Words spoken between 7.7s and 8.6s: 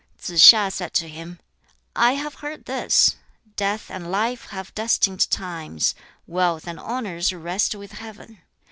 with Heaven.